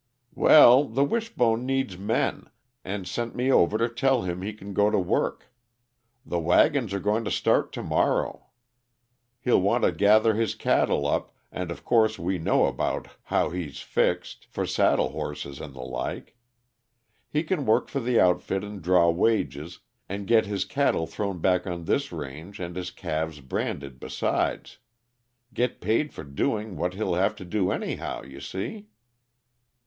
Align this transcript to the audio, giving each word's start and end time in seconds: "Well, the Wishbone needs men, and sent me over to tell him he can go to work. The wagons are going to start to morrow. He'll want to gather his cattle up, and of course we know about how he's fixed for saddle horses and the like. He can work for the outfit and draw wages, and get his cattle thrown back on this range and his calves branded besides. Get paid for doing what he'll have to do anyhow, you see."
"Well, 0.33 0.85
the 0.85 1.03
Wishbone 1.03 1.63
needs 1.67 1.95
men, 1.95 2.49
and 2.83 3.07
sent 3.07 3.35
me 3.35 3.51
over 3.51 3.77
to 3.77 3.87
tell 3.87 4.23
him 4.23 4.41
he 4.41 4.51
can 4.51 4.73
go 4.73 4.89
to 4.89 4.97
work. 4.97 5.53
The 6.25 6.39
wagons 6.39 6.91
are 6.95 6.99
going 6.99 7.23
to 7.25 7.29
start 7.29 7.71
to 7.73 7.83
morrow. 7.83 8.47
He'll 9.41 9.61
want 9.61 9.83
to 9.83 9.91
gather 9.91 10.33
his 10.33 10.55
cattle 10.55 11.05
up, 11.05 11.35
and 11.51 11.69
of 11.69 11.85
course 11.85 12.17
we 12.17 12.39
know 12.39 12.65
about 12.65 13.09
how 13.25 13.51
he's 13.51 13.79
fixed 13.81 14.45
for 14.45 14.65
saddle 14.65 15.09
horses 15.09 15.61
and 15.61 15.75
the 15.75 15.81
like. 15.83 16.35
He 17.29 17.43
can 17.43 17.67
work 17.67 17.87
for 17.87 17.99
the 17.99 18.19
outfit 18.19 18.63
and 18.63 18.81
draw 18.81 19.11
wages, 19.11 19.81
and 20.09 20.25
get 20.25 20.47
his 20.47 20.65
cattle 20.65 21.05
thrown 21.05 21.37
back 21.41 21.67
on 21.67 21.85
this 21.85 22.11
range 22.11 22.59
and 22.59 22.75
his 22.75 22.89
calves 22.89 23.39
branded 23.39 23.99
besides. 23.99 24.79
Get 25.53 25.79
paid 25.79 26.11
for 26.11 26.23
doing 26.23 26.75
what 26.75 26.95
he'll 26.95 27.13
have 27.13 27.35
to 27.35 27.45
do 27.45 27.69
anyhow, 27.71 28.23
you 28.23 28.39
see." 28.39 28.87